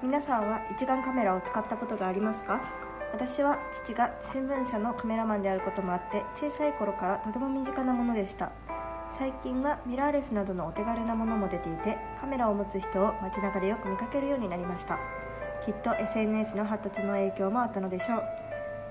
[0.00, 2.60] 皆さんは一眼カメラを使ったことがありますか？
[3.12, 8.52] 私は父が新聞社のカメラマンであることもあって小さい頃からとても身近なものでした。
[9.18, 15.00] 最近はミラーレスなどのお手軽なものも出ていてカメラを持つ人を街中でよく見かけるようになりました。
[15.66, 18.22] きっと SNS の発達の影響もあったのでしょう。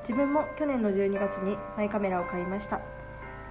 [0.02, 2.82] 自分も去年の12月にマイカメラを買いました。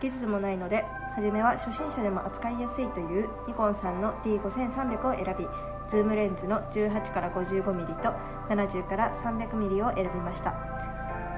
[0.02, 0.84] 技術もないので
[1.14, 5.46] 初めは初心者でも扱いやすいというニコンさんの D5300 を選び
[5.88, 8.12] ズームレンズの18から 55mm と
[8.48, 10.54] 70から 300mm を選びました。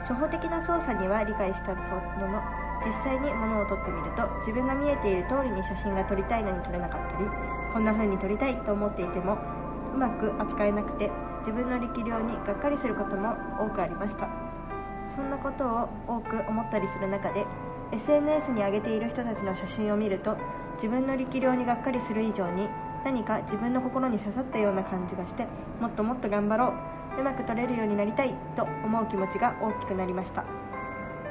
[0.03, 1.81] 初歩的な操作には理解したも
[2.21, 2.41] のの
[2.87, 7.27] 実際に物を撮ってみると自分が見えている通りに写真が撮りたいのに撮れなかったり
[7.73, 9.37] こんな風に撮りたいと思っていても
[9.95, 14.29] うまく扱えなくて自分の力量にがっかりすることも多くありました。
[15.09, 17.47] そんなことを多く思ったりする中で
[17.93, 20.37] SNS に上げている人たちの写真を見ると
[20.75, 22.69] 自分の力量にがっかりする以上に
[23.05, 25.47] 何か自分の心に刺さったような感じがして
[25.81, 26.75] もっともっと頑張ろ
[27.17, 30.45] ううまく撮れるようになりたいと思う気持ちが大きくなりました。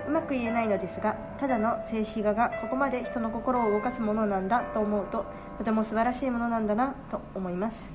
[0.07, 5.25] うまく言えないのですがただの静止画がここまで人の心を動かすものなんだと思うと
[5.57, 7.89] とても素晴らしいものなんだなと思います。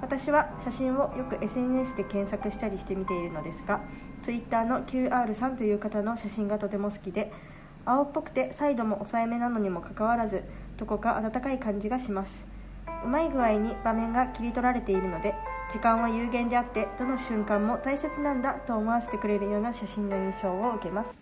[0.00, 3.80] 私は写真をよく SNS で検索したりして見ているのですが
[4.22, 7.32] Twitter の QR さんという方の写真がとても好きで
[7.84, 10.44] 青っぽくてサイドも抑えめなのにもかかわらず
[10.76, 12.46] どこか温かい感じがします。
[13.04, 15.34] うまい具合に場面が切り取られているので
[15.72, 21.16] 時間は有限であってどの瞬間も大切なんだと思わせてくれるような写真の印象を受けます。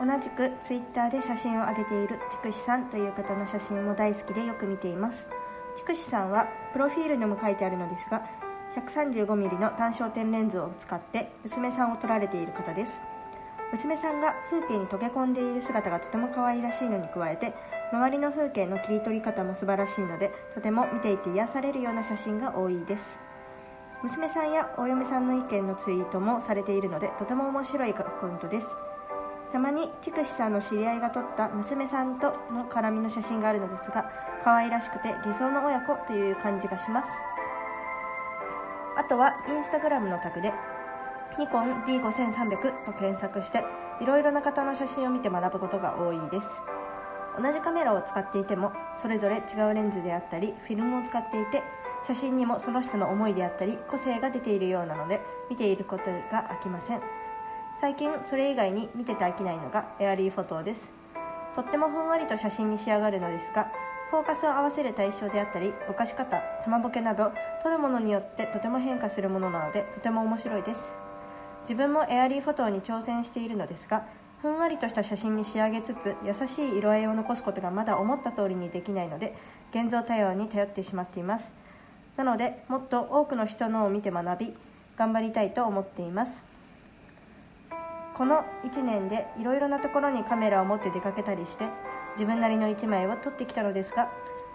[0.00, 5.26] 同じく Twitter で写真を上げている筑紫さんという方の写真も大好きでよく見ています。
[5.76, 8.22] 筑紫さんはプロフィールにも書いてあるのですが
[8.76, 13.00] 135mm の単焦点レンズを使って娘さんを撮られている方です。
[13.70, 17.52] 娘さんが風景に溶け込んでいる姿がとても可愛らしいのに加えて
[17.92, 23.18] 周りの風景の切り取り方も素晴らしいのでとても見ていて癒されるような写真が多いです。
[24.02, 28.68] 娘さんやお嫁さんの意見のツイートもされているのでとても面白いアカウントです。
[29.52, 34.10] たまに筑紫さんの知り合いが撮った娘さんとの絡みの写真があるのですが
[34.44, 37.10] 可愛らしくて理想の親子という感じがします。
[38.96, 40.52] あとはインスタグラムのタグで
[41.38, 43.64] ニコン D5300 と検索して
[44.00, 46.48] いろいろな方の写真を見て学ぶことが多いです。
[47.40, 51.62] 同じカメラを使っていてもそれぞれ違うレンズであったりフィルムを使っていて
[52.04, 57.00] 写真にもその人の思いであったり個性が出ているようなので見ていることが飽きません。
[57.80, 60.90] 最近それ以外に見てて飽きないのがエアリーフォトです。
[61.54, 63.70] とってもふんわりと写真に仕上がるのですが
[64.10, 67.30] フォーカスを合わせる対象であったりぼかし方玉ボケなど
[67.62, 71.07] 撮るものによってとても変化するものなのでとても面白いです。
[71.68, 74.06] 自分もエアリーフォトに挑戦しているのですが
[74.40, 79.36] ふんわりとした写真に仕上げつつ優しい色合いを残すことがまだ思った通りにできないので
[79.70, 81.52] 現像対応に頼ってしまっています。
[82.16, 84.54] なのでもっと多くの人のを見て学び
[84.96, 86.42] 頑張りたいと思っています。
[88.14, 91.68] この1年でいろいろなところにカメラを持って出かけたりして
[92.14, 94.10] 自分なりの1枚を撮ってきたのですが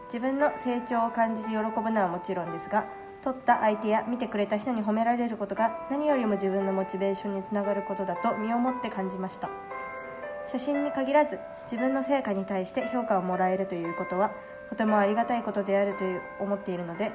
[0.08, 2.86] 自分の成長を感じて喜ぶのはもちろんですが
[3.24, 9.50] 撮った相手や見てくれた人に褒められることが何よりも自分のモチベーションにつながることだと身をもって感じました。
[10.46, 14.32] 写真に限らず自分の成果に対して評価をもらえるということは
[14.70, 17.14] とてもありがたいことであるという思っているので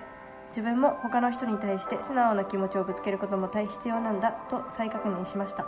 [0.51, 5.67] 自分も他の人に対して素直な気持ちをぶつけることも大必要なんだと再確認しました。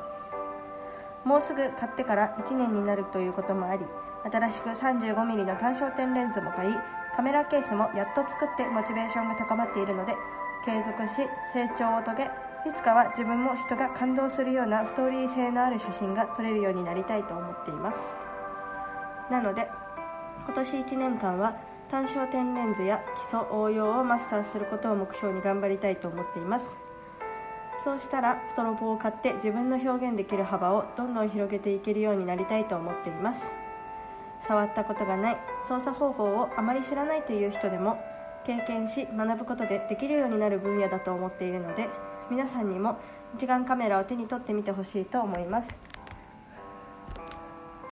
[1.23, 3.85] もうすぐ買ってから1年になるということもあり
[4.25, 6.75] 新しく 35mm の単焦点レンズも買い
[7.17, 10.15] カメラケースもやっと作ってモチベーションが高まっているので
[10.65, 12.31] 継続し成長を遂げ
[12.69, 17.99] いつかは自分も人が感動するようなストーリー性のある写真が撮れるようになりたいと思っています。
[19.31, 19.69] なので
[20.45, 21.57] 今年1年間は
[21.89, 26.71] 単焦点レンズや基礎応用をマスターすることを目標に頑張りたいと思っています。
[27.83, 33.47] そうしたらストロボを買って自分の表現できる幅をどんどん広げていけるようになりたいと思っています。
[34.47, 35.37] 触ったことがない
[35.69, 37.99] 操作方法をあまり知らないという人でも
[38.45, 41.89] 経験し学ぶことでできるようになる分野だと思っているので
[42.31, 42.99] 皆さんにも
[43.37, 45.90] 一眼カメラを手に取ってみてほしいと思います。